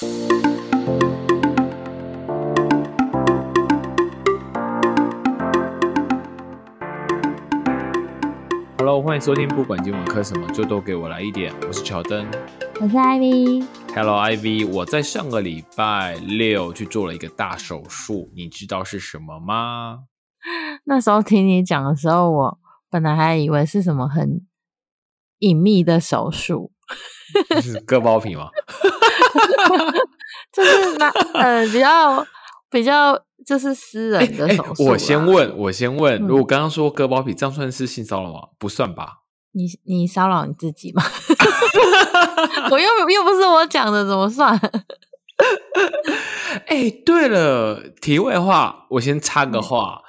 [0.00, 0.12] Hello，
[9.02, 11.52] 欢迎收听，不管今晚磕什么，就都给我来一点。
[11.66, 12.24] 我是乔登，
[12.80, 13.66] 我是 Ivy。
[13.92, 20.04] Hello，Ivy，我在上个礼拜六去做了一个大手术，你知道是什么吗？
[20.84, 22.58] 那时候听你讲的时候，我
[22.88, 24.46] 本来还以为是什么很
[25.40, 26.70] 隐秘的手术，
[27.60, 28.50] 是割包皮吗？
[30.52, 32.26] 就是那呃比较
[32.70, 38.40] 比较就是私人的哎手术啦、我先问，我先问，嗯如果刚刚说割包皮，这样算是性骚扰吗？
[38.58, 39.18] 不算吧？
[39.52, 41.02] 你你骚扰你自己吗？
[42.70, 44.58] 我又又不是我讲的，怎么算？
[46.66, 50.02] 哎，对了，题外话，我先插嗯个话，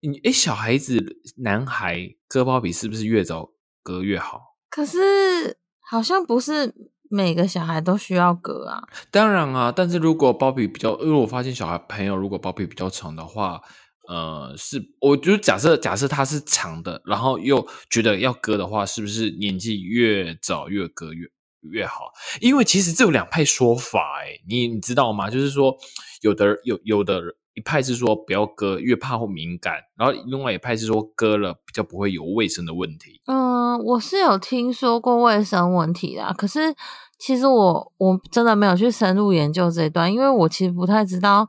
[0.00, 3.50] 你哎，小孩子男孩割包皮是不是越早
[3.82, 4.40] 割越好？
[4.70, 6.74] 可是好像不是
[7.10, 8.82] 每个小孩都需要割啊。
[9.10, 13.60] 当然啊，但是如果包皮比较，因为我发现小孩朋友如果包皮比较长的话，
[14.08, 21.26] 呃，是我就假设假设他是长的，然后又觉得要割的话，是不是年纪越早越割越
[21.72, 22.12] 越好？
[22.40, 25.28] 因为其实这有两派说法、欸，你你知道吗？
[25.28, 25.76] 就是说，
[26.22, 27.20] 有的有有的
[27.56, 33.22] 一派是说不要割，越怕会敏感，然后另外一派是说割了比较不会有卫生的问题。
[33.26, 36.74] 嗯，我是有听说过卫生问题啦，可是
[37.18, 41.48] 其实我我真的没有去深入研究这一段，因为我其实不太知道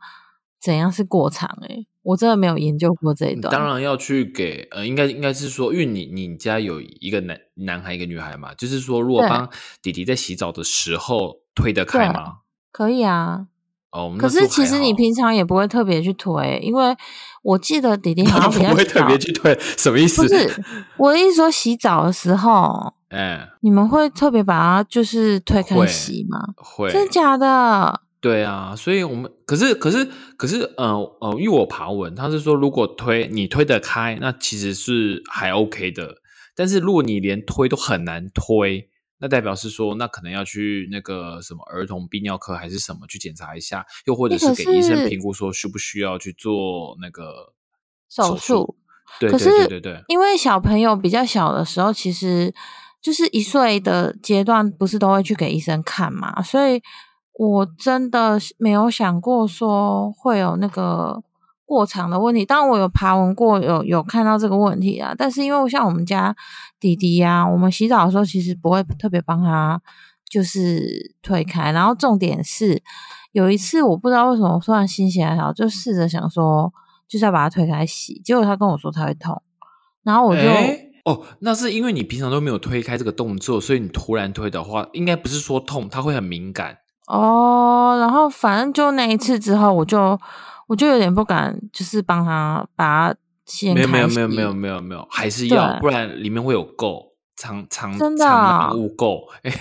[0.62, 3.52] 怎样是过长诶、我真的没有研究过这一段。
[3.52, 9.50] 当然要去给呃，应该应该是说，因为你你家有一个男男孩一个女孩嘛，就是说，如果对帮
[9.82, 12.38] 弟弟在洗澡的时候推得开吗？
[12.72, 13.48] 可以啊，
[13.92, 16.96] 哦，可是其实你平平常也不会特别去推，因为
[17.42, 20.22] 我记得弟弟好 像比较不会特别去推，什么意思？
[20.24, 20.64] 不是
[20.98, 26.40] 我的意思说洗澡的时候， 哎，你们会特别把它就是推开洗吗？
[26.58, 28.02] 会，真的假的？
[28.20, 36.16] 对啊，所以我们可是可是可是呃呃，因为我爬文，他是说如果推你推得开，那其实是还 OK 的，
[36.56, 38.90] 但是如果你连推都很难推。
[39.20, 47.54] 那代表是说，那可能要去那个什么儿童泌尿科还是什么去检查一下，又或者是给医生是评估说需不需要去做那个
[48.10, 48.76] 手术
[49.20, 52.54] 对对对对，因为小朋友比较小的时候，其实
[53.02, 56.42] 就是一岁的阶段，不是都会去给医生看嘛？
[56.42, 56.82] 所以
[57.34, 61.24] 我真的没有想过说会有那个
[61.66, 62.46] 过长的问题。
[62.46, 65.16] 当然，我有爬文过，有有看到这个问题啊。
[65.18, 66.36] 但是因为像我们家
[66.80, 69.82] 弟弟呀、我们洗澡的时候其实不会特别帮他
[70.30, 71.72] 就是推开。
[71.72, 72.82] 然后重点是
[73.32, 76.74] 有一次我不知道为什么我突然心血来潮，就试着想说
[77.08, 79.42] 就是要把它推开洗，结果他跟我说他会痛，
[80.04, 80.42] 然后我就。
[80.42, 86.80] 诶哦，那是因为你平常都没有推开这个动作，所以你突然推的话，应该不是说痛，它会很敏感。
[87.08, 90.20] 哦，然后反正就那一次之后，我就
[90.68, 93.16] 我就有点不敢，就是帮他把它
[93.48, 97.02] 掀没有没有开没有没有没有没有，还是要，不然里面会有垢，
[97.36, 99.24] 藏藏真的藏啊污垢。
[99.42, 99.52] 哎，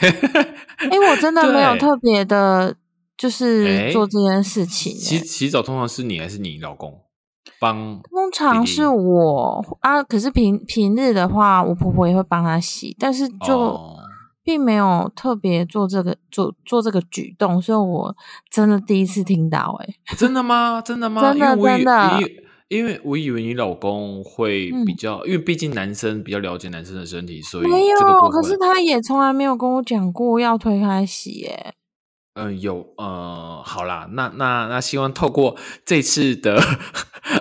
[1.11, 2.75] 我真的没有特别的，
[3.17, 5.25] 就是做这件事情洗欸。
[5.25, 6.93] 洗澡通常是你还是你老公
[7.61, 8.01] 帮？
[8.11, 13.97] 通常是我啊，可是平平日的话，我婆婆也会帮他洗，但是就哦
[14.43, 18.15] 并没有特别做这个做做这个举动，所以我
[18.51, 20.81] 真的第一次听到、欸，哎，真的吗？
[20.81, 21.21] 真的吗？
[21.33, 22.21] 真的真的
[22.69, 24.84] 因为我以为你老公会嗯。
[24.84, 27.99] 比较，因为毕竟男生比较了解男生的身体，所以没有，
[28.31, 31.75] 可是他也从来没有跟我讲过要推开洗、耶，
[32.34, 36.56] 嗯，有呃，好啦，那那那希望透过这次的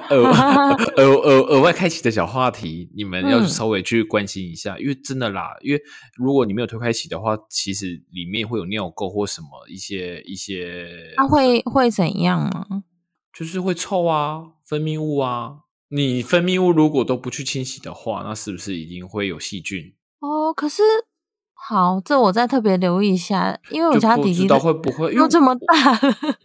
[0.10, 0.24] 额
[0.98, 3.48] 额额额外开启的小话题，你们要嗯。
[3.48, 5.82] 稍微去关心一下，因为真的啦，因为
[6.16, 12.84] 如果你没有推开启的话，其实里面会有尿垢或什么一些一些，他会会怎样吗？
[13.38, 15.58] 就是会臭啊，分泌物啊。
[15.90, 19.94] 你分泌物如果都不去清洗的话，那是不是一定会有细菌？
[20.20, 20.82] 哦，可是
[21.54, 26.00] 好，这我再特别留意一下，因为我家弟弟的会不会又这么大了，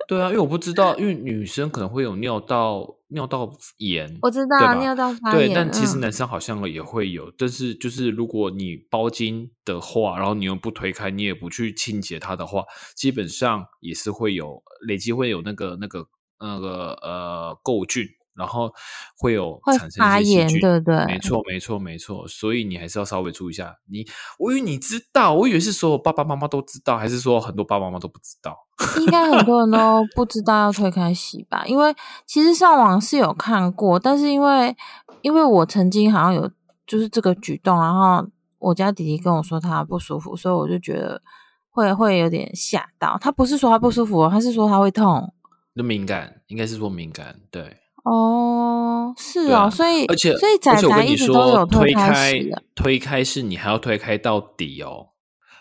[0.08, 12.64] 对啊，因为我不知道，因为女生可能会有尿道尿道炎，我知道尿道发炎对，但其实嗯男生好像也会有，但是就是如果你包巾的话，然后你又不推开，你也不去清洁它的话，
[12.94, 16.06] 基本上也是会有累积会有那个那个
[16.40, 18.72] 那个呃垢菌，然后
[19.18, 22.26] 会有会产生发炎对不对没错，没错，没错。
[22.26, 23.76] 所以你还是要稍微注意一下。
[23.90, 24.06] 你，
[24.38, 28.56] 我以为你知道，我以为是所有爸爸妈妈都知道，还是说很多爸爸妈妈都不知道？
[28.98, 29.78] 应该很多人 都
[30.16, 31.64] 不知道要推开洗吧？
[31.66, 31.94] 因为
[32.26, 34.74] 其实上网是有看过，但是因为
[35.20, 36.50] 因为我曾经好像有
[36.86, 38.26] 就是这个举动，然后
[38.58, 41.20] 我家弟弟跟我说他不舒服，所以我就觉得
[41.68, 43.18] 会会有点吓到。
[43.20, 45.30] 他不是说他不舒服，他是说他会痛。
[45.80, 47.78] 就敏感，应该是说敏感，对。
[48.04, 52.32] 哦，是哦，所以而且所以仔仔一直都有推开
[52.74, 55.08] 推开是你还要推开到底哦。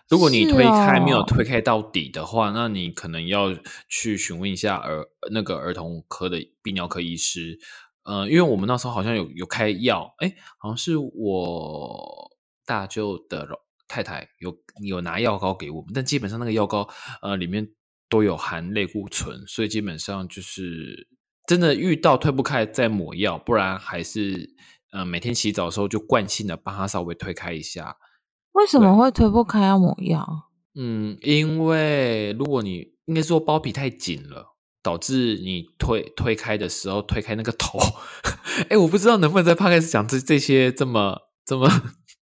[0.10, 3.54] 如果你推开没有推开到底的话，那你可能要
[3.88, 7.58] 去询问一下儿那个儿童科的泌尿科医师。
[8.04, 12.32] 呃，因为我们那时候好像有有开药，哎，好像是我
[12.66, 13.48] 大舅的
[13.88, 16.88] 太太有有拿药膏给我们，但基本上那个药膏
[17.22, 17.68] 呃里面
[18.10, 21.08] 都有含类固醇，所以基本上就是
[21.46, 24.56] 真的遇到推不开再抹药，不然还是
[24.92, 27.96] 呃每天洗澡的时候就惯性的帮他稍微推开一下。
[28.54, 30.50] 为什么会推不开要抹药？
[30.76, 37.80] 嗯，因为如果你应该说包皮太紧了，导致你推推开的时候推开那个头。
[38.70, 41.70] 哎，我不知道能不能在 p 开始讲这这些这么这么。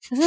[0.08, 0.22] 可是，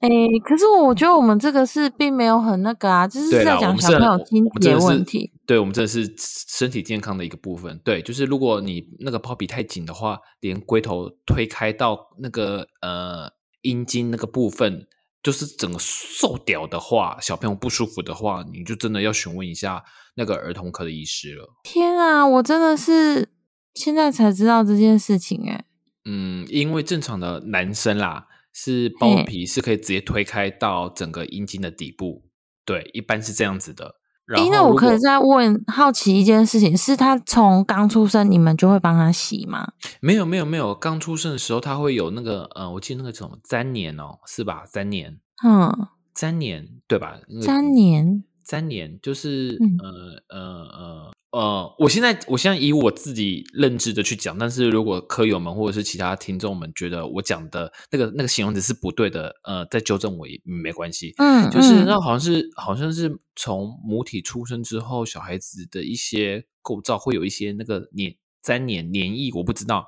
[0.00, 0.08] 哎，
[0.44, 5.32] 可是我觉得我们这个是并没有很那个啊，就是在讲小朋友清洁问题。
[5.46, 7.80] 对，我们真的是身体健康的一个部分。
[7.84, 13.30] 对，就是如果你那个包皮太紧的话，连龟头推开到那个呃
[13.62, 14.86] 阴茎那个部分。
[15.20, 19.82] 就是整个瘦掉的话，小朋友不舒服的话，你就真的要询问一下
[20.14, 21.44] 那个儿童科的医师了。
[21.64, 23.28] 天啊，我真的是
[23.74, 25.64] 现在才知道这件事情哎。
[26.04, 28.28] 嗯，因为正常的男生啦，
[28.60, 32.24] 是包皮是可以直接推开到整个阴茎的底部，
[32.64, 33.94] 对，一般是这样子的。
[34.34, 39.74] 哎，那我可以再问好奇一件事情，是他从刚出生你们就会帮他洗吗？
[40.00, 40.74] 没有，没有，没有。
[40.74, 44.64] 刚出生的时候他会有那个，呃，我记得那个什么粘黏哦，是吧？
[44.72, 45.72] 粘黏，嗯，
[46.16, 47.16] 粘黏对吧？
[47.40, 51.12] 粘黏，粘黏就是，呃，呃，呃。
[51.38, 61.14] 呃，我现在我现在以我自己认知的去讲，但是如果科友们或者是其他听众们觉得我讲的那个那个形容词是不对的，呃，再纠正我也没关系。
[61.18, 69.86] 嗯，就是那好像是好像是从母体出生之后，小孩子的一些构造会有一些那个黏粘黏黏液，我不知道。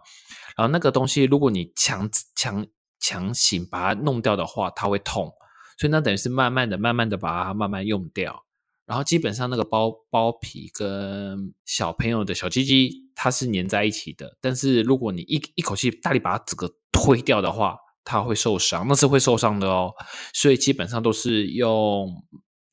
[0.56, 2.64] 然后那个东西，如果你强强
[3.00, 5.32] 强行把它弄掉的话，它会痛，
[5.80, 8.44] 所以那等于是慢慢的、慢慢的把它慢慢用掉。
[8.90, 19.92] 然后基本上那个包包皮跟小朋友的小鸡鸡它是粘在一起的，但是如果你一一口气大力把它整个推掉的话，它会受伤，那是会受伤的哦。
[20.34, 22.12] 所以基本上都是用，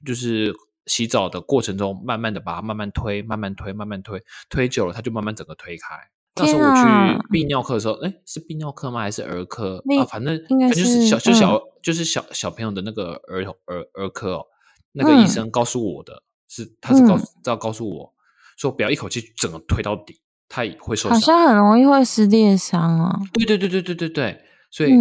[0.04, 0.52] 就是
[0.88, 5.96] 洗澡的过程中，慢慢的把它慢慢推，慢慢推，慢慢推，推久了它就慢慢整个推开。
[6.38, 6.81] 那时候我去
[7.30, 9.02] 泌尿科的时候，哎，是泌尿科吗？
[9.02, 10.04] 还是儿科啊？
[10.06, 14.46] 反正应该就是小就小就是小小朋友的那个儿童儿儿科哦。
[14.98, 18.14] 那个医生告诉我的是，他是告要告诉我
[18.58, 23.20] 说，不要一口气整个推到底，他也会受伤，好像很容易会撕裂伤啊。
[23.34, 24.42] 对对对对对对对，
[24.72, 24.92] 所以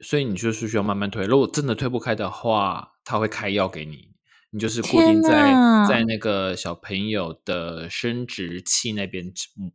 [0.00, 1.24] 所以你就是需要慢慢推。
[1.24, 4.08] 如果真的推不开的话，他会开药给你，
[4.50, 5.54] 你就是固定在
[5.88, 9.32] 在那个小朋友的生殖器那边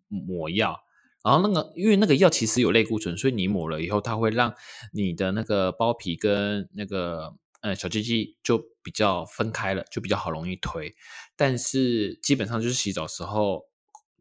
[0.09, 0.77] 抹药。
[1.23, 4.53] 然后那个因为那个药其实有类固醇，所以你抹了以后，它会让
[4.93, 7.33] 你的那个包皮跟那个。
[7.61, 10.93] 呃，小鸡鸡就比较分开了，就比较好容易推。
[11.35, 13.63] 但是基本上就是洗澡时候，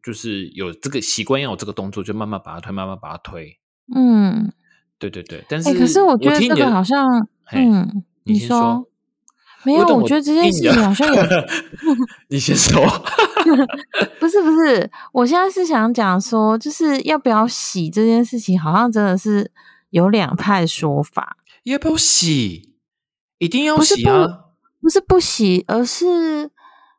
[0.03, 3.59] 就是有这个习惯要有这个动作，就慢慢把它推，慢慢把它推。
[3.95, 4.51] 嗯，
[4.99, 5.43] 对对对。
[5.47, 8.87] 但是可是我觉得这个好像，嗯， 你先说。
[9.63, 11.23] 没有，我觉得这件事情好像有。
[12.29, 12.81] 你先说。
[14.17, 19.51] 不是不是，我现在是想讲说，就是要不要洗这件事情，好像真的是
[19.89, 21.37] 有两派说法。
[21.63, 22.66] 要不要洗？
[23.39, 24.45] 一定要洗啊！
[24.81, 26.49] 不是不洗，而是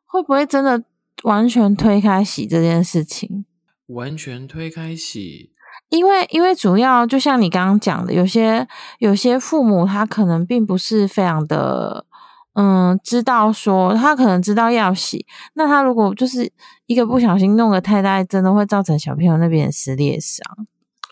[0.05, 0.83] 会不会真的
[1.23, 3.45] 完全推开洗这件事情？
[3.87, 5.51] 完全推开洗，
[5.89, 8.67] 因为因为主要就像你刚刚讲的，有些
[8.99, 12.05] 有些父母他可能并不是非常的
[12.53, 16.51] 嗯知道说他可能知道要洗，那他如果就是
[16.85, 20.45] 一个不小心弄个太大，真的会造成小朋友那边撕裂伤。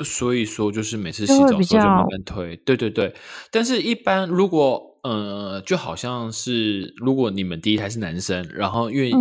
[0.06, 3.16] 所以说，就是每次洗澡时候就慢慢推，对对对。
[3.52, 9.12] 但是，一般如果呃，就好像是如果你们第一胎是男生，然后因为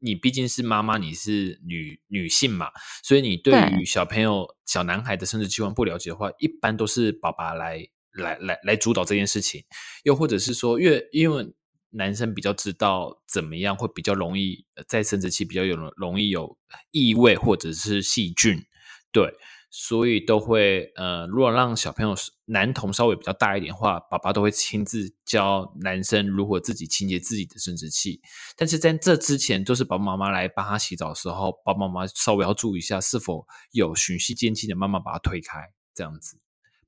[0.00, 2.68] 你毕竟是妈妈，你是女女性嘛，
[3.02, 9.64] 所以你对于小朋友小男孩的生殖器官不了解的话，一般都是爸爸来来来来主导这件事情，
[10.04, 11.52] 又或者是说，因为因为
[11.90, 16.56] 男生比较知道怎么样会比较容易在生殖器比较有容易有
[16.90, 18.64] 异味或者是细菌，
[19.12, 19.34] 对。
[19.68, 22.14] 所以都会呃，如果让小朋友
[22.46, 28.20] 男童稍微比较大一点的话，爸爸都会亲自教男生如何自己清洁自己的生殖器。
[28.56, 35.58] 但是在这之前，就是爸爸妈妈来帮他洗澡的时候，爸爸妈妈稍微要注意一下是否有循序渐进的慢慢把它推开，
[35.94, 36.38] 这样子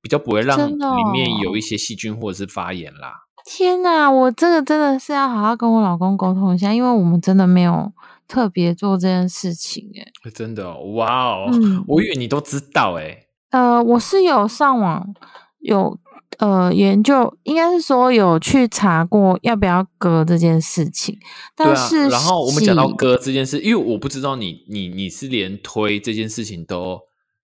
[0.01, 3.25] 比较不会让里面有一些细菌或者是发炎啦。
[3.45, 7.93] 天哪，我这个真的是要好好跟我老公沟通一下，因为我们真的没有
[8.29, 10.13] 特别做这件事情、欸。
[10.25, 13.25] 诶真的哦哇哦，嗯我以为你都知道哎。
[13.51, 15.15] 呃，我是有上网
[15.61, 15.99] 有
[16.39, 21.19] 呃研究，应该是说有去查过要不要割这件事情，
[21.57, 27.01] 但是，然后我们讲到割这件事，因为我不知道你你你是连推这件事情都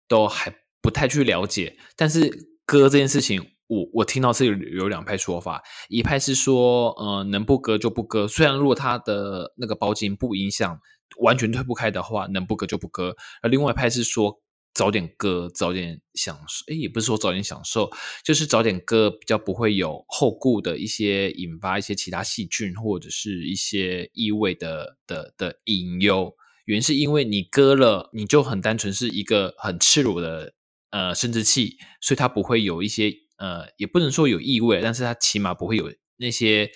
[0.08, 2.30] 都还不太去了解，但是
[2.66, 10.78] 割这件事情，我我听到是有有两派说法，一派是说，呃，能不割就不割，虽然如果他的那个包茎不影响
[11.22, 14.42] 完全推不开的话，能不割就不割，而另外一派是说。
[14.74, 16.66] 早点割，早点享受。
[16.68, 17.92] 诶，也不是说早点享受，
[18.24, 26.34] 就是早点割，比较不会有后顾的一些引发一些其他细菌或者是一些异味的的的隐忧。
[26.66, 30.54] 原因是因为你割了，你就很单纯是一个很赤裸的
[30.92, 36.72] 呃生殖器，所以它不会有一些呃，也不能说有异味，但是它起码不会有那些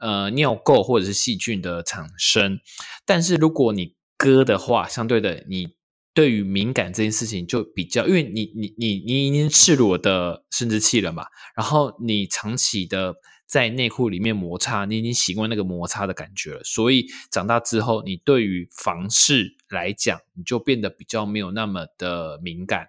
[0.00, 2.60] 呃尿垢或者是细菌的产生。
[3.04, 5.79] 但是如果你割的话，相对的你。
[6.12, 11.26] 对于敏感这件事情就比较，因为你你你你已经赤裸的生殖器了嘛，
[11.56, 13.14] 然后你长期的
[13.46, 22.86] 在内裤里面摩擦，你已经习惯那个摩擦的感觉了，所以长大之后，你对于房事来讲，你就变得比较没有那么的敏感。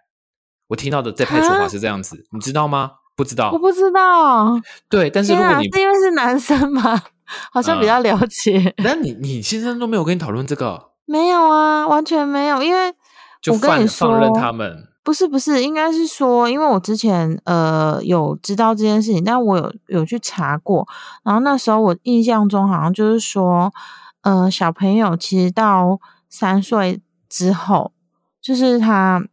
[0.68, 2.92] 我听到的这派说法是这样子，你知道吗？
[3.16, 4.60] 不知道我，不知道。
[4.90, 7.04] 对，但是如果你是因为是男生吗？
[7.52, 8.74] 好像比较了解。
[8.78, 12.94] 那你你先生都没有跟你讨论这个，没有啊，完全没有，因为
[13.42, 14.88] 就放我跟你放任说他们。
[15.04, 20.88] 不是不是，应该是说，因为我之前呃有知道这件事情，但我有有去查过，
[21.24, 23.74] 然后那时候我印象中好像就是说，
[24.22, 27.94] 呃，小朋友其实到三岁之后，
[28.40, 29.26] 就是他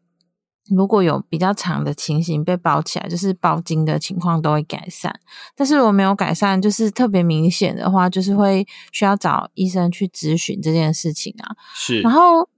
[0.74, 5.14] 如果有比较长的情形被包起来，就是包茎的情况都会改善，
[5.54, 11.54] 但是如果没有改善，就是特别明显的话，就是会需要找医生去咨询这件事情啊。
[11.74, 12.48] 是，然后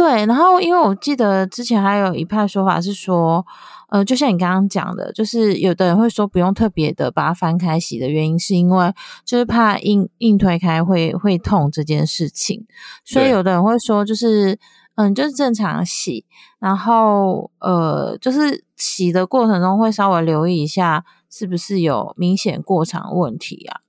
[0.00, 3.44] 对，然后因为我记得之前还有一派说法是说，
[3.90, 8.94] 呃，就像你刚刚讲的，就是有的人会说不用特别的把它翻开洗的原因，是因为
[9.26, 12.64] 就是怕硬硬推开会会痛这件事情，
[13.04, 14.58] 所以有的人会说就是。
[14.96, 16.26] 嗯，就是正常洗，
[16.58, 23.80] 然后呃，就是洗的过程中会稍微留意一下，是不是有明显过长问题啊？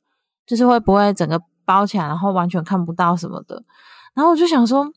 [0.46, 3.62] 就是会不会整个包起来，然后完全看不到什么的。
[4.14, 4.90] 然后我就想说，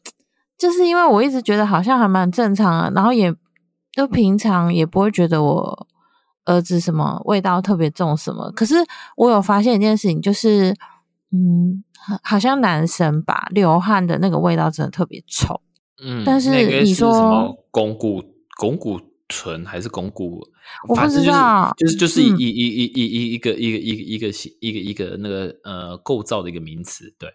[0.58, 3.34] 就是因为我一直觉得好像还蛮正常的，然后也
[3.92, 5.86] 就平常也不会觉得我
[6.44, 8.50] 儿子什么味道特别重什么。
[8.52, 8.74] 可是
[9.16, 10.74] 我有发现一件事情，就是
[11.32, 15.60] 嗯，好好像男生吧，流汗的那个味道真的特别臭。
[16.04, 18.22] 嗯，但是你说什么肱骨
[18.60, 20.40] 肱骨醇还是巩固？
[20.88, 24.28] 我不知道就是就是就是嗯一一一一一一个一个一个一个
[24.60, 27.28] 一个一个那个呃构造的一个名词，对，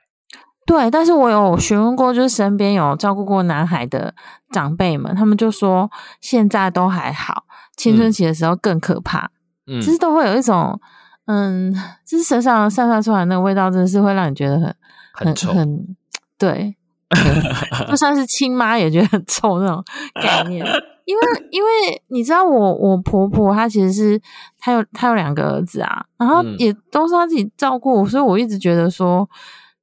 [0.70, 4.14] 对，但是我有询问过，就是身边有照顾过男孩的
[4.52, 5.90] 长辈们，他们就说
[6.22, 7.44] 现在都还好，
[7.76, 8.12] 青春嗯。
[8.12, 9.32] 期的时候更可怕，
[9.66, 10.80] 嗯，就是都会有一种，
[11.26, 11.74] 嗯，
[12.06, 14.76] 就是身上散发出来那个味道，真的是会让你觉得很
[15.14, 15.96] 很臭很
[16.38, 16.76] 对，
[17.10, 19.84] 对就算是亲妈也觉得很臭那种
[20.22, 20.64] 概念。
[21.06, 21.70] 因为因为
[22.10, 24.22] 你知道我我婆婆她其实是
[24.60, 26.56] 她有她有两个儿子啊，然后嗯。
[26.60, 29.28] 也都是她自己照顾，所以我一直觉得说，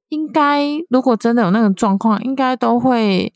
[0.09, 3.33] 应该如果真的有那个状况，应该都会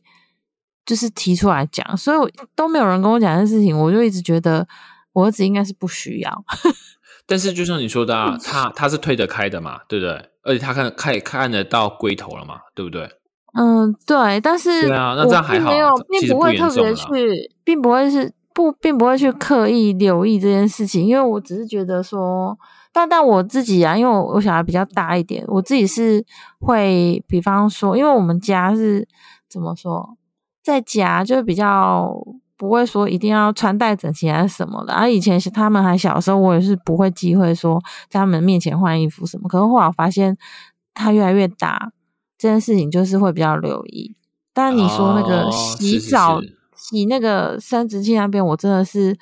[0.85, 4.67] 就是提出来讲，所以我都没有人跟我讲这事情，我就一直觉得
[5.13, 6.43] 我儿子应该是不需要。
[7.27, 10.29] 但是就像你说的、啊，他他是推得开的嘛，对不对？
[10.43, 13.09] 而且他看看看得到龟头了嘛，对不对？
[13.53, 22.57] 嗯，对，但是对啊那我这样还好并没有，并不会特别去，并不会是不，并不会去刻意留意这件事情，因为我只是觉得说，
[22.93, 26.25] 但但我自己啊，因为我我小孩比较大一点，我自己是
[26.59, 29.07] 会，比方说，因为我们家是
[29.49, 30.17] 怎么说，
[30.63, 32.13] 在家就比较
[32.57, 40.37] 不会说一定要穿戴整齐还是什么的，而、以前是他们还小的时候，我也是不会忌讳说在他们面前换衣服什么，可是后来我发现
[40.93, 41.91] 他越来越大。
[42.37, 44.15] 这件事情就是会比较留意。
[44.51, 49.15] 但你说那个哦洗是是澡、是洗那个生殖器那边，我真的是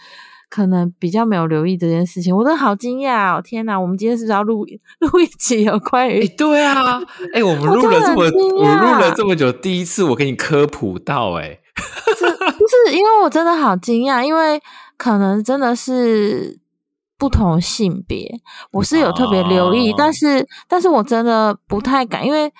[0.50, 3.42] 可能比较没有留意这件事情，我真的好惊讶哦！
[3.42, 4.66] 天哪，我们今天是不是要录
[5.00, 6.28] 录一集有关哎，于？
[6.30, 7.00] 对啊，
[7.34, 8.24] 哎，我们录了这么，
[8.58, 14.60] 我们录了这么久，第一次我给你科普到，哎，不是，因为我真的好惊讶，因为
[14.98, 16.60] 可能真的是
[17.18, 18.42] 不同性别，
[18.72, 22.52] 我是有特别留意，哦但是但是我真的不太敢，因为我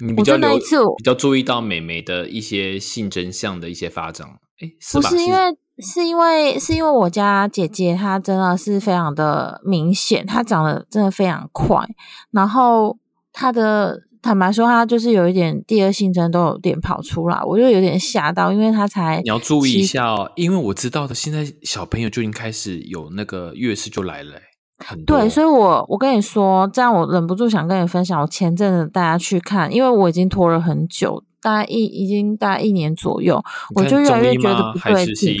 [0.00, 4.26] 你比较留就那一次我比较注意到美眉的一些性真相的一些发展，
[4.60, 5.08] 哎，是吧？
[5.08, 5.38] 不是因为
[5.78, 11.86] 是因为是因为我家姐姐她真的是非常的明显，她长得真的非常快，
[12.30, 12.96] 然后
[13.32, 24.32] 她的坦白说，她就是有一点第二性征都有点跑出来，我就有点吓到，因为她才你要注意一下哦，因为我知道的，现在小朋友就已经开始有那个月事就来了。
[25.06, 33.40] 对，所以我我跟你说，这样我忍不住想跟你分享，我前阵子带她去看，因为我已经拖了很久，大概一已经大概一年左右，
[33.76, 35.36] 我就越来越觉得不对劲？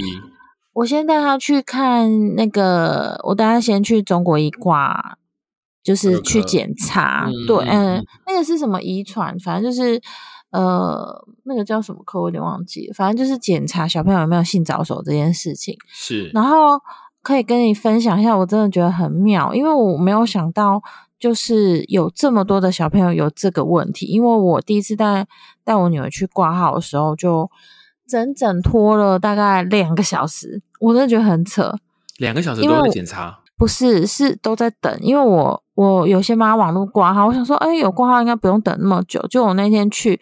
[0.72, 5.18] 我先带他去看那个，我带他先去中国医挂，
[5.82, 7.26] 就是去科检查。
[7.26, 9.36] 嗯对，嗯那个是什么遗传？
[9.40, 10.00] 反正就是
[10.52, 12.94] 呃，那个叫什么科，我有点忘记了。
[12.94, 15.76] 反正就是检查小朋友有没有性早熟这件事情。
[15.88, 16.56] 是，然后
[17.20, 20.80] 可以跟你分享一下，我真的觉得很妙，因为我没有想到，
[21.18, 24.06] 就是有这么多的小朋友有这个问题。
[24.06, 25.26] 因为我第一次带
[25.64, 27.50] 带我女儿去挂号的时候，就
[28.06, 31.74] 整整拖了大概两个小时，我真的觉得很扯。
[32.18, 33.40] 两个小时都在检查。
[33.58, 39.18] 不是，是都在等，因为我我有些妈网络挂号，我想说，哎，有挂号应该不用等那么久。
[39.30, 40.20] 就我那天去，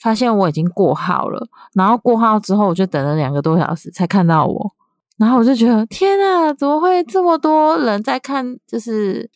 [0.00, 4.72] 发现我已经过号了，然后过号之后，我就等了两个多小时才看到我，
[5.18, 8.56] 然后我就觉得天啊，怎么会这么多人在看？
[8.66, 9.28] 就是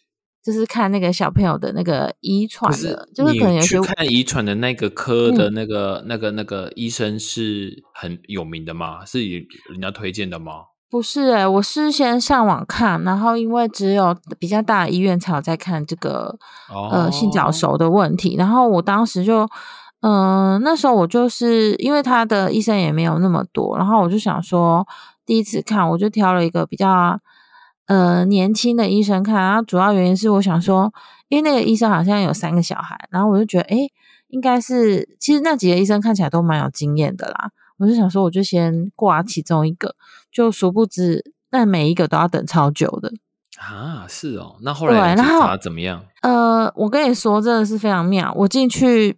[0.44, 9.04] 就是看那个小朋友的那个遗传的，就是可能有些看遗传的那个科的那个、那个、那个医生是很有名的吗？
[9.06, 10.52] 是有人家推荐的吗？
[10.90, 16.36] 不是诶、我是先上网看，然后因为只有比较大的医院才有在看这个
[16.72, 19.48] 哦，呃性早熟的问题，然后我当时就，
[20.02, 24.86] 嗯、那时候我就是因为他的医生也没有那么多，然后我就想说
[25.26, 27.18] 第一次看，我就挑了一个比较
[27.86, 30.92] 呃年轻的医生看，然后主要原因是我想说，
[31.28, 33.92] 因为那个医生好像有三个小孩，然后我就觉得诶
[34.28, 39.94] 应该是其实那几个医生看起来都蛮有经验的啦，我就想说我就先挂其中一个，
[40.32, 43.12] 就殊不知那每一个都要等超久的。
[43.58, 44.56] 啊，是哦。
[44.62, 46.04] 那后来检查怎么样？
[46.22, 48.34] 呃，我跟你说，真的是非常妙。
[48.36, 49.16] 我进去，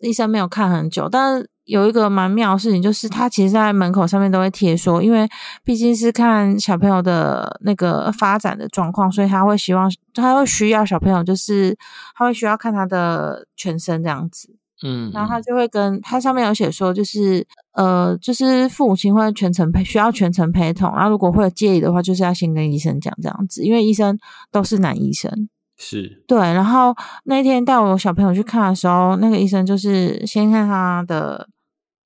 [0.00, 5.28] 医生没有看很久，但是有一个蛮妙的事情，就是他其实在门口上面都会贴说，因为
[5.64, 11.76] 毕竟是看小朋友的那个发展的状况，所以他会希望他会需要小朋友，就是
[12.16, 14.56] 他会需要看他的全身这样子。
[14.82, 20.90] 嗯，然后他嗯就会跟他上面有写说，就是呃，就是父母亲会全程陪，需要全程陪同。
[20.96, 24.18] 然后如果会有介意的话，就是要先跟医生讲这样子，因为医生
[24.50, 25.48] 都是男医生。
[25.82, 31.48] 是对，然后那天带我小朋友去看的时候，那个医生就是先看他的，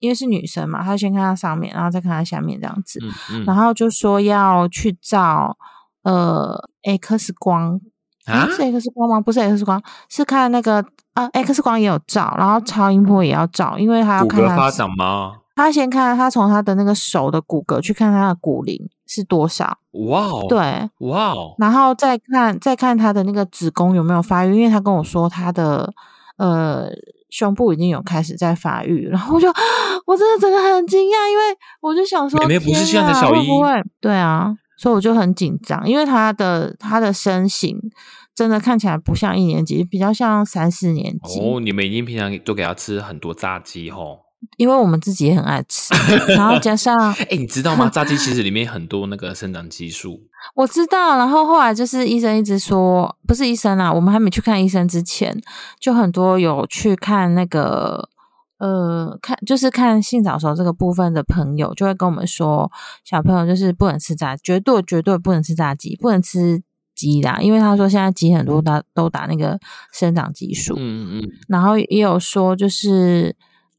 [0.04, 3.44] 因为是女生嘛，她先看她上面，然后再看她下面这样子，嗯嗯。
[3.44, 5.56] 然后就说要去照
[6.02, 7.80] 呃 X 光，
[8.26, 8.44] 啊？
[8.44, 9.20] 诶是 X 光吗？
[9.20, 15.36] 不是 X 光，是看那个啊 X 光也有照，然后超音波也要照，因为她要骨看他骼发展吗？
[15.56, 20.58] 他先看他从他的那个手的骨骼去看他的骨龄是多少，哇哦，，对，
[20.98, 25.94] 哇哦，然后再看再看他的那个子宫有没有发育，因为他跟我说他的
[26.38, 26.88] 呃
[27.34, 29.48] 胸部已经有开始在发育，然后我就
[30.06, 31.42] 我真的整个很惊讶，因为
[31.80, 33.82] 我就想说，妹妹不是现在的小一会不会？
[34.00, 37.76] 对啊，所以我就很紧张，因为他的他的身形
[38.36, 41.40] 真的看起来不像一年级，比较像三四年级。
[41.40, 44.20] 哦，你们已经平常都给他吃很多炸鸡吼。
[44.56, 45.94] 因为我们自己也很爱吃，
[46.34, 47.88] 然后加上 哎，你知道吗？
[47.88, 50.20] 炸鸡其实里面很多那个生长激素。
[50.54, 55.34] 我知道，然后后来就是医生一直说，不是医生啊，我们还没去看医生之前，
[55.80, 58.08] 就很多有去看那个
[58.58, 62.70] 呃，看就是看性早熟这个部分的朋友，就会跟我们说，
[63.04, 66.62] 小朋友就是不能吃炸，绝对绝对不能吃炸鸡，不能吃
[66.94, 69.58] 鸡啦，因为他说现在鸡很多打都打那个
[69.92, 73.34] 生长激素，嗯嗯嗯，然后也有说就是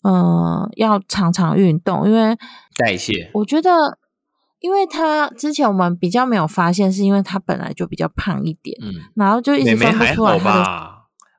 [0.06, 2.38] 嗯、呃要常常运动，因为
[2.78, 3.32] 代谢。
[3.34, 3.98] 我觉得，
[4.60, 10.64] 因为他之前我们比较没有发现，是因为他本来就比较胖一点，嗯，然后就一直分不出来他的。
[10.64, 10.92] 吧？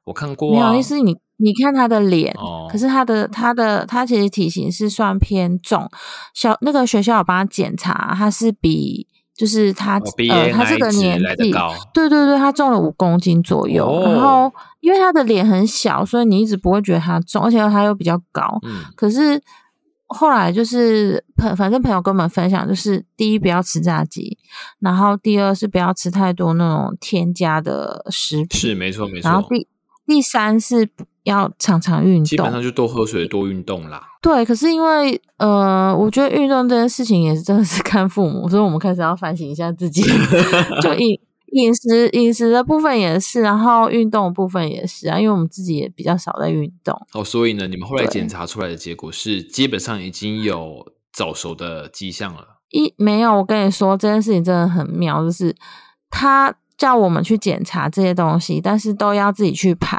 [0.05, 0.53] 我看过啊。
[0.53, 5.89] 没有意思，你你看他的脸，哦可是他的他的他其实体型是算偏重，
[6.35, 11.53] 小那个学校有帮他检查，他是比就是他、哦呃他这个年纪。
[11.93, 19.41] 对对对，他重了五公斤左右，哦然后因为他的脸很小，所以你一直不会觉得他重，而且他又比较高，嗯，可是
[20.07, 24.39] 后来就是朋，反正朋友跟我们分享，就是第一不要吃炸鸡，
[24.79, 29.29] 然后第二是不要吃太多那种添加的食品，是没错没错。
[29.29, 29.67] 然后第
[30.07, 30.89] 第三是
[31.27, 32.63] 要常常运动基本上。
[32.63, 34.03] 就多喝水、多运动啦。
[34.23, 40.03] 对，可是因为呃，我觉得运动这件事情也是真的是看父母，所以我们开始要反省一下自己，
[40.83, 41.17] 就饮
[41.53, 46.99] 饮食饮食的部分也是，然后运动的部分也是啊，因为我们自己也比较少在运动。
[47.13, 52.59] 哦，所以呢，你们后来检查出来的结果是，基本上已经有早熟的迹象了。
[52.71, 55.55] 一没有，我跟你说这件事情真的很妙，就是
[56.11, 59.97] 他叫我们去检查这些东西，但是都要自己去排，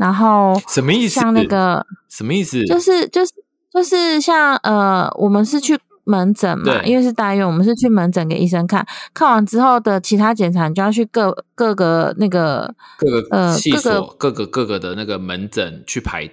[0.00, 1.20] 然后什么意思？
[1.20, 2.64] 像那个什么意思？
[2.64, 3.32] 就是就是
[3.70, 16.26] 就是像呃，我们是去门诊嘛，因为是大医院，我们是去门诊给医生看，看完之后的其他检查，你就要去各各个那个各个呃各、个各个各个的那个门诊去排，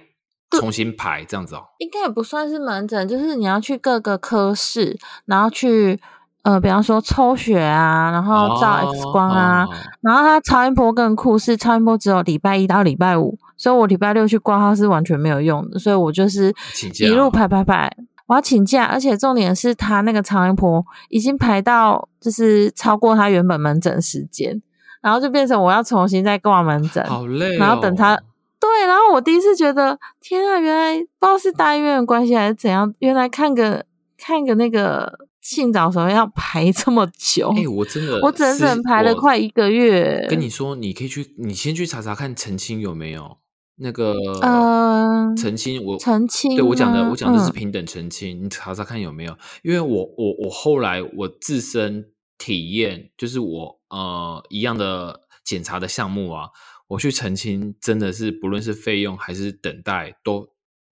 [0.58, 1.60] 重新排这样子哦。
[1.78, 6.00] 应该也不算是门诊，就是你要去各个科室，然后去
[6.42, 9.68] 呃，比方说抽血啊，然后照 X 光啊，哦
[10.00, 17.94] 然后它超音波更酷，是超音波只有礼拜一到礼拜五，所以我礼拜六去挂号是完全没有用的，所以我就是请假一路排排排。
[18.26, 24.60] 我要请假，而且重点是他那个超音波已经排到就是超过他原本门诊时间，
[25.00, 27.58] 然后就变成我要重新再挂门诊，好累、哦。
[27.58, 28.14] 然后等他
[28.60, 33.86] 对，然后我第一次觉得，天啊，原来不知道是大医院的关系还是怎样，原来看个
[34.18, 40.26] 看个那个性早熟要排 这么久，哎、我真的，我整整排了快一个月。
[40.28, 43.38] 跟你说，你可以去，你先去查查看澄清有没有
[43.80, 44.12] 那个
[44.42, 49.36] 呃澄清，我澄清对我讲的，我讲的是嗯平等澄清，你查查看有没有？
[49.62, 56.48] 因为我我我后来我自身体验，就是我呃一样的检查的项目啊，
[56.88, 60.48] 我去澄清，真的是不论是费用还是等待都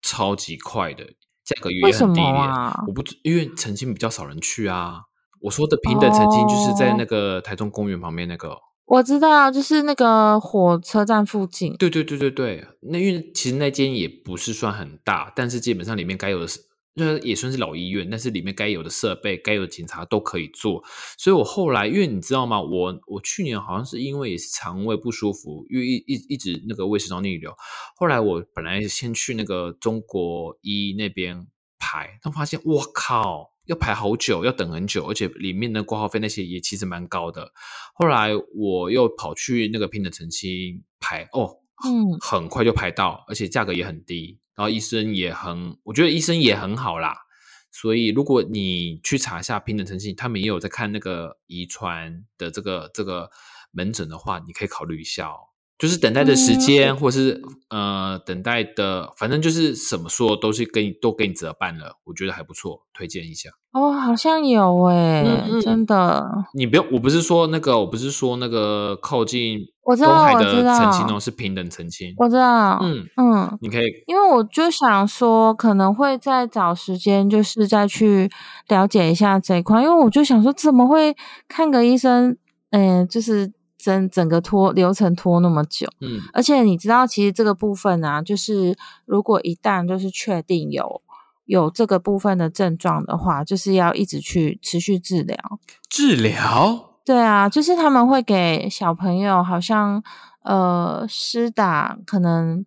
[0.01, 1.05] 超级快的，
[1.43, 2.35] 价格也很低廉。
[2.35, 5.01] 啊我不知因为澄清比较少人去啊。
[5.41, 8.57] 我说的平等澄清就是在哦那个台中公园旁边那个。
[8.91, 11.77] 我知道，就是那个火车站附近。
[11.77, 16.59] 对对对对对，那因为其实那间也不是算很大，但是基本上里面该有的是，
[16.97, 20.83] 就是也算是老医院，但是里面该有的设备、该有的检查都可以做。
[21.17, 22.61] 所以我后来，因为你知道吗？
[22.61, 27.53] 我我去年好像是因为也是肠胃不舒服，因为一一一直那个胃食道逆流。
[27.95, 31.47] 后来我本来先去那个中国医那边
[31.81, 37.51] 排，但发现我靠，要排好久，要等很久，而且里面的挂号费那些也其实蛮高的。
[37.95, 47.17] 后来我又跑去那个平等澄清排，哦，嗯很快就排到，而且价格也很低，然后医生也很，我觉得医生也很好啦。
[47.71, 53.31] 所以如果你去查一下平等澄清，他们也有在看那个遗传的这个这个
[53.71, 55.50] 门诊的话，你可以考虑一下哦。
[55.81, 57.41] 就是等待的时间，或是
[57.71, 63.49] 呃等待的，反正就是什么说都是给你都给你折半了，我觉得还不错，推荐一下。
[63.71, 65.25] 哦，好像有诶、
[65.59, 66.23] 真的。
[66.53, 72.13] 你不用，我不是说那个，我不是说那个靠近我知道公海的澄清哦，是平等澄清。
[72.17, 78.29] 我知道，嗯，嗯，你可以因为我就想说，可能会再找时间，就是再去
[78.67, 79.81] 了解一下这一块。
[79.81, 81.15] 因为我就想说，怎么会
[81.47, 82.37] 看个医生，
[82.69, 85.87] 嗯、就是整整个拖流程拖那么久？
[85.99, 91.01] 嗯而且你知道，其实这个部分啊，就是如果一旦就是确定有
[91.45, 95.37] 有这个部分的症状的话，就是要一直去持续治疗。
[95.89, 96.89] 治疗。
[97.03, 100.01] 对啊，就是他们会给小朋友好像
[100.43, 102.63] 呃施打，可能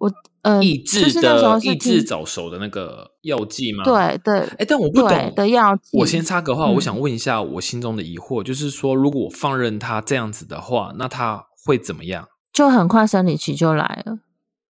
[0.00, 0.10] 我
[0.42, 3.84] 呃抑制就是那时候是的抑制早熟的那个药剂吗？。
[3.84, 5.98] 对对哎，但我不懂的药剂。
[5.98, 12.26] 我先插个话，嗯我想问一下我心中的疑惑，就是说，如果我放任他这样子的话，那他会怎么样？
[12.52, 14.18] 就很快生理期就来了。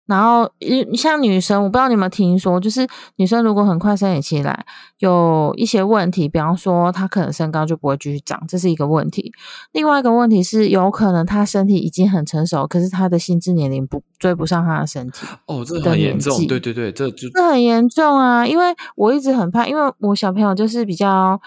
[0.07, 4.65] 然后，一像女生，我不知道你有没有听说，就是女生如果很快生理期来，
[5.01, 9.33] 有一些问题，比方说她可能身高就不会继续长，这是一个问题。
[9.73, 15.27] 另外一个问题是，有可能她身体已经很成熟，可是她的心智年龄不追不上她的身体。
[15.47, 18.47] 哦，这的很严重，对对对，这就这很严重啊！
[18.47, 21.41] 因为我一直很怕，因为我小朋友就是比较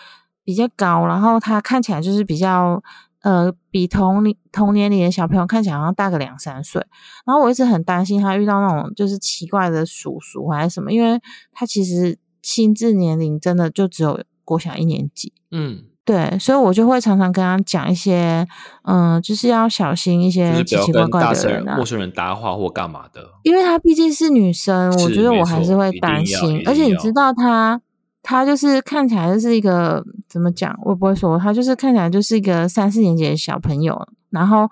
[0.44, 2.84] 比较高，然后他看起来就是比较
[3.22, 6.82] 呃，比同龄同年龄的小朋友看起来好像大个两三岁。
[7.26, 11.20] 然后我一直很担心他遇到那种就是奇怪的叔叔还是什么，因为
[11.52, 15.34] 他其实心智年龄真的就只有国小一年级。
[15.52, 18.48] 嗯，对，所以我就会常常跟他讲一些，
[18.84, 21.86] 嗯、就是要小心一些奇奇怪怪的人啊陌。
[21.86, 23.22] 生人搭话或干嘛的。
[23.44, 26.64] 因为他毕竟是女生，我觉得我还是会担心。
[26.66, 27.82] 而且你知道她，
[28.22, 34.70] 她就是看起来就是一个怎么讲，我也不会说，他就是看起来就是一个三四年级的小朋友，然后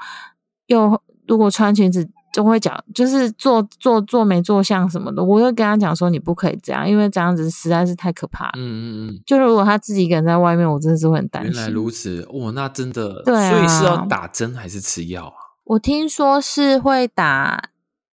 [0.67, 8.51] 又如果穿裙子就会讲，就是做做做没做相什么的，我会跟他讲说你不可以这样，因为这样子实在是太可怕了。
[8.57, 11.69] 嗯嗯嗯，就如果他自己一个人在外面，我真的是会很担心原来。
[11.69, 15.33] 如此，哇，那真的，对所以是要啊打针还是吃药啊？
[15.63, 17.69] 我听说是会打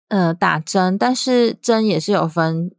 [0.09, 2.71] 呃打针，但是针也是有分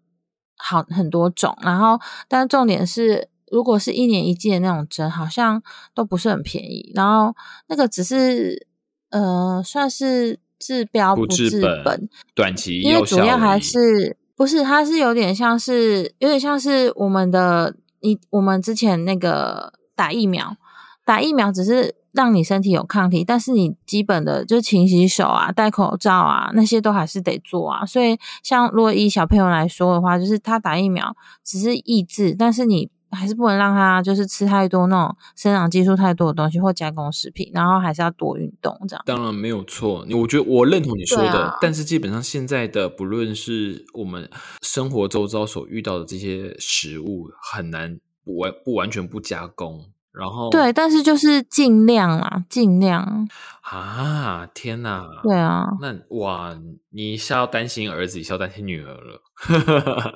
[0.61, 5.61] 好很多种，然后但重点是，如果是一年一季的那种针，好像
[5.93, 7.35] 都不是很便宜，然后
[7.67, 8.67] 那个只是
[9.09, 20.55] 呃算是治标不治治本本，短期因为主要还是不是它是有点像是有点像是我们的你我们之前那个打疫苗，
[21.05, 27.85] 打疫苗只是让你身体有抗体，但是你基本的就是勤洗手啊、戴口罩啊那些都还是得做啊。
[27.85, 32.89] 所以像如果以小朋友来说的话，就是他打疫苗只是抑制，但是你。
[33.13, 39.03] 还是不能让他就是吃太多那种生长激素太多的东西或加工食品，然后还是要多运动这样。
[39.05, 44.29] 当然没有错，我觉得我认同你说的，但是基本上现在的不论是我们
[44.61, 49.90] 生活周遭所遇到的这些食物，很难不完不完全不加工。
[50.13, 53.27] 然后对，但是就是尽量啦，尽量
[53.61, 54.47] 啊！
[54.53, 56.55] 天哪，对啊，那哇，
[56.91, 59.21] 你一下要担心儿子，是要担心女儿了。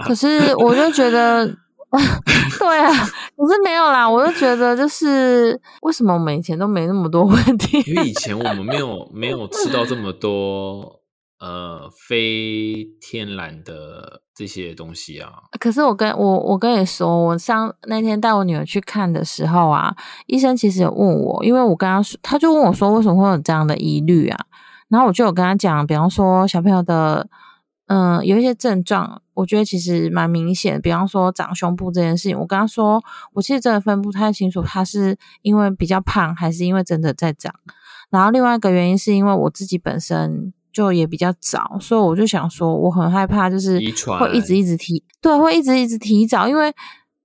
[0.05, 1.57] 可是 我就觉得。
[2.59, 7.81] 对啊，可是没有啦，我就觉得就是为什么我们以前都没那么多问题？
[7.89, 10.99] 因为以前我们没有没有吃到这么多
[11.39, 15.31] 呃非天然的这些东西啊。
[15.59, 19.95] 可是我跟我我跟你说，我上那天带我女儿去看的时候啊，
[20.27, 24.45] 医生其实有问我，因为我跟他说，他就问我说为什么会有这样的疑虑啊？
[24.89, 27.27] 然后我就有跟他讲，比方说小朋友的。
[27.87, 30.79] 嗯，有一些症状，我觉得其实蛮明显的。
[30.81, 32.99] 比方说长胸部这件事情，我跟他说，
[33.31, 37.53] 我其实真的分不太清楚，他是因为比较胖，还是因为真的在长。
[38.09, 43.79] 然后另外一个原因是因为我自己本身就也比较早，所以我就想说，我很害怕，就是
[44.19, 46.49] 会一直一直提，对，会一直一直提早。
[46.49, 46.69] 因为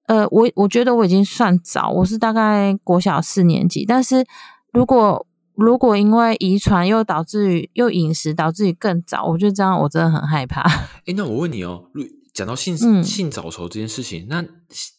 [0.06, 4.24] 呃，我我觉得我已经算早，我是大概国小四年级，但是
[4.72, 10.62] 如果如果因为遗传又导致于又饮食导致于更早，我觉得这样我真的很害怕。
[11.04, 11.86] 哎，那我问你哦，
[12.32, 14.44] 讲到性性早熟这件事情，那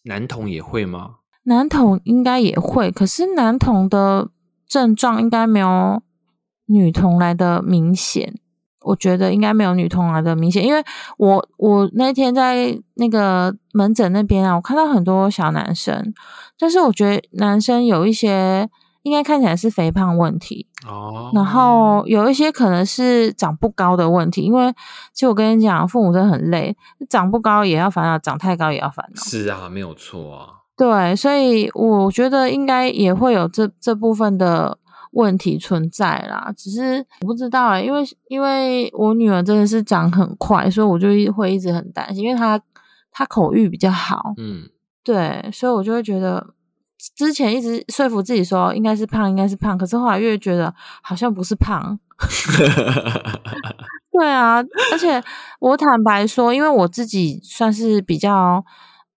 [0.04, 1.12] 男童也会吗？
[1.44, 4.28] 男童应该也会，可是男童的
[4.68, 6.04] 症状应该没有
[6.66, 8.41] 女童来的明显。
[8.82, 10.84] 我觉得应该没有女童来的明显，因为
[11.18, 16.14] 我我那天在那个门诊那边啊，我看到很多小男生，
[16.60, 18.70] 但是我觉得男生有一些。
[19.04, 24.72] 应该看起来是肥胖问题哦，然后有一些可能是长不高的问题，因为
[25.12, 26.78] 其实我跟你讲，父母真的很累，
[27.10, 29.20] 长不高也要烦恼，长太高也要烦恼。
[29.24, 30.62] 是啊，没有错啊。
[30.78, 34.78] 对，所以我觉得应该也会有这这部分的
[35.12, 42.62] 问题存在啦，只是我不知道啊，因为因为我女儿真的是长很快，所以我就会一直很担心，因为她
[43.12, 44.70] 她口欲比较好，嗯，
[45.04, 46.54] 对，所以我就会觉得。
[47.16, 50.72] 之前一直说服自己说应该是胖，应该是胖，可是后来越觉得
[51.02, 52.00] 好像不是胖。
[54.14, 54.58] 对啊，
[54.92, 55.20] 而且
[55.60, 58.64] 我坦白说，因为我自己算是比较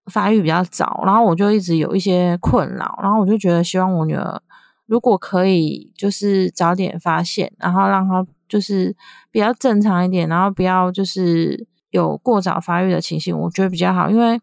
[0.07, 4.41] 发育比较早，然后我就一直有一些困扰，然后我就觉得希望我女儿
[4.87, 8.95] 如果可以，就是早点发现，然后让他就是
[9.31, 14.11] 比较正常一点，然后不要就是有过早发育的情形，我觉得比较好。
[14.11, 14.41] 因为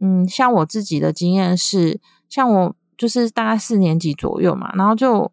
[0.00, 2.00] 嗯，像我自己的经验是。
[2.32, 5.30] 像我就是大概四年级左右嘛，然后就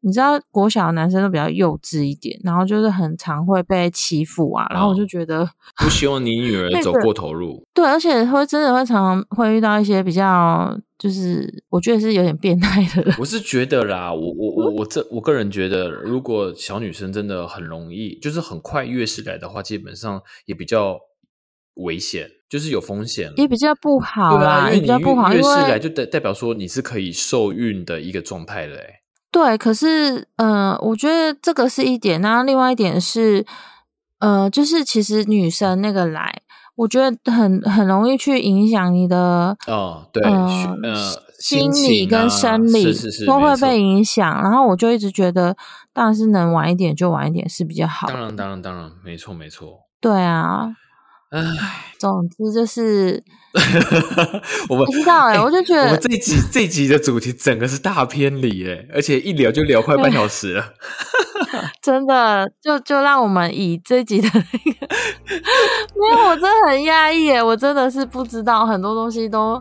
[0.00, 7.64] 你知道国小的男生都比较幼稚一点，然后就是很常会被欺负啊，然后我就觉得不希望你女儿 走过头路。
[7.72, 13.12] 对，而且会真的会常常会遇到一些比较，就是我觉得是有点变态的人。
[13.18, 21.00] 我是觉得啦，我我我 我这我个人觉得，如果小女生真的很容易，就是很快月事来的话，基本上也比较
[21.74, 22.28] 危险。
[22.48, 29.00] 就是有风险，也比较不好啦，也比较不好，因为来就代代表说你是可以受孕的一个状态嘞。
[29.30, 33.46] 对，可是呃，我觉得这个是一点，那另外一点是，
[34.18, 36.41] 呃，就是其实女生那个来，
[36.74, 40.94] 我觉得很很容易去影响你的哦，对，呃，
[41.38, 42.92] 心理跟生理
[43.26, 44.42] 都会被影响。
[44.42, 45.56] 然后我就一直觉得，
[45.92, 48.08] 当然是能晚一点就晚一点是比较好。
[48.08, 49.80] 当然，当然，当然，没错，没错。
[50.00, 50.76] 对啊。
[51.30, 51.40] 唉，
[51.98, 53.22] 总之就是，
[54.68, 60.62] 我们不知道哎，我就觉得我们这一集这一集的主题整个是大偏离哎，而且一聊就聊快半小时了，
[61.82, 64.86] 真的就就让我们以这一集的那个，
[66.00, 69.60] 没有，我真的很压抑耶，我真的是不知道很多东西都。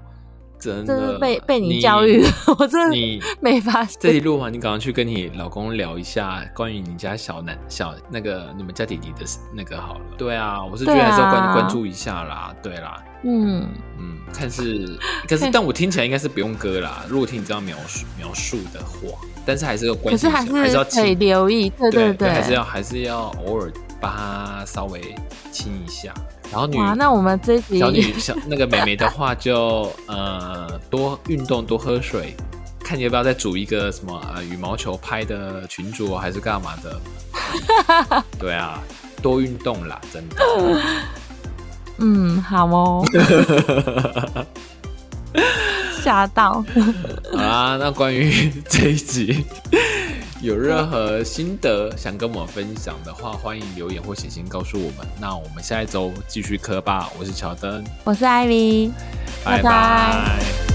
[0.62, 2.24] 真的被被你教育，
[2.60, 3.98] 我真的你没发现。
[4.00, 10.02] 这一路嘛，你赶快去跟你老公聊一下关于你家小男小那个你们家弟弟的那个好了。
[10.18, 12.56] 对啊，我是觉得还是要关关注一下啦。
[12.62, 14.98] 对啦，嗯嗯，看是，
[15.28, 17.04] 可是但我听起来应该是不用割啦。
[17.10, 25.02] 如果听你这样描述描述的话，但是还是要关注，还是还是要可以留意，对对对，还是要还是要偶尔把它稍微
[25.52, 26.14] 亲一下。
[26.52, 32.36] 然后女，那我们这小女小那个美眉的话，就 呃多运动，多喝水，
[32.84, 37.02] 看你要不要再组一个什么呃羽毛球拍的群组，还是干嘛的？
[38.38, 38.80] 对啊，
[39.22, 40.36] 多运动啦，真的。
[42.00, 43.06] 嗯，好哦。
[46.04, 46.66] 吓到。
[47.32, 49.46] 好啦，那关于这一集
[50.42, 55.08] 有任何心得想跟我们分享的话，欢迎留言或写信告诉我们。
[55.20, 57.12] 那我们下一周继续磕吧。
[57.20, 58.90] 我是乔登，我是艾薇，
[59.46, 60.71] 拜拜拜拜